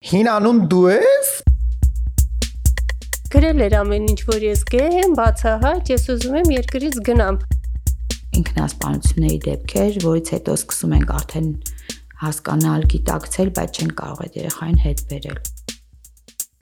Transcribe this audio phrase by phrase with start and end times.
[0.00, 1.30] Հին անուն դու ես։
[3.34, 7.36] Գրել էր ամեն ինչ, որ ես գեհ եմ, բացահայտ, ես ուզում եմ երկրից գնամ։
[8.40, 11.50] Ինքնասպանությունների դեպքեր, որից հետո սկսում ենք արդեն
[12.22, 15.38] հասկանալ, գիտակցել, բայց չեն կարող այդ երեխային հետ բերել։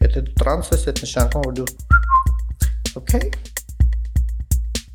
[0.02, 1.70] Եթե դու տրանս ես, այդ նշանակում որ դու
[2.98, 3.22] Okay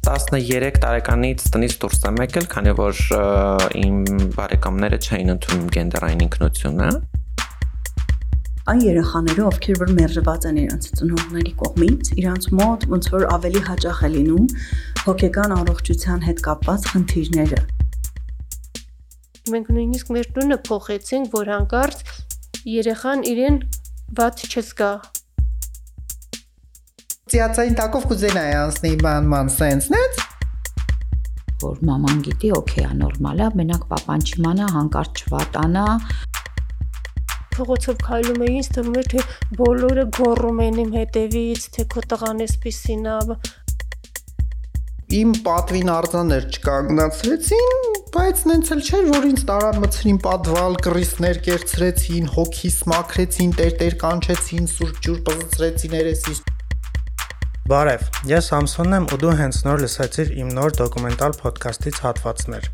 [0.04, 3.04] 13 տարեկանից տնից դուրս եմ եկել, քանի որ
[3.80, 4.00] իմ
[4.36, 6.90] բարեկամները չէին ընդունում գենդերային ինքնությունը
[8.64, 13.98] այն երեխաները, ովքեր որ մերժված են իրենց ծնողների կողմից, իրանց մոտ ոնց որ ավելի հաճախ
[14.08, 14.46] է լինում
[15.04, 17.60] հոգեկան առողջության հետ կապված խնդիրները։
[19.52, 22.04] Մենք նույնիսկ մեր տունը փոխեցինք, որ հանկարծ
[22.72, 23.58] երեխան իրեն
[24.16, 24.92] ված չզգա։
[27.34, 30.30] Ծիածային տակով կուզենայի անցնի բանման սենսնից
[31.64, 35.86] որ մաման գիտի, օքեյ, նորմալ է, մենակ papan չիմանա, հանկարծ չվատանա,
[37.58, 39.26] փողոցով քայլում էի, ինձ թվում էր թե
[39.60, 43.18] բոլորը գոռում են իմ հետևից, թե քո տղան էսպիսին է։
[45.14, 47.76] Իմ պատվին արձաներ չկանգնացրեցին,
[48.16, 54.70] բայց նենց էլ չէր, որ ինձ տարան մցրին պատվալ, կռիսներ կերցրեցին, հոգիս մաքրեցին, տեր-տեր կանչեցին,
[54.74, 56.44] սուրճ ջուր պզծրեցին երեսից։
[57.74, 62.74] Բարև, ես Սամսոնն եմ ու դու հենց նոր լսեցիր իմ նոր դոկումենտալ ոդքասթից հատվածներ։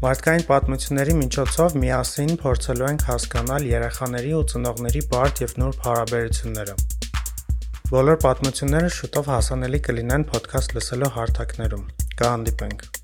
[0.00, 6.76] Մարդկային պատմությունների միջոցով միասին փորձելու ենք հասկանալ երեխաների ու ծնողների բարդ եւ նուրբ հարաբերությունները։
[7.90, 11.84] Բոլոր պատմությունները շուտով հասանելի կլինեն ոդքասթ լսելու հարթակներում։
[12.16, 12.99] Կհանդիպենք։